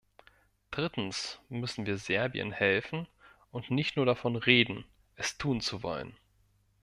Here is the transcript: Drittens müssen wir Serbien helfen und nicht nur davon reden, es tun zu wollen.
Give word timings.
Drittens 0.71 1.39
müssen 1.49 1.85
wir 1.85 1.99
Serbien 1.99 2.51
helfen 2.51 3.07
und 3.51 3.69
nicht 3.69 3.97
nur 3.97 4.05
davon 4.07 4.35
reden, 4.35 4.83
es 5.15 5.37
tun 5.37 5.61
zu 5.61 5.83
wollen. 5.83 6.17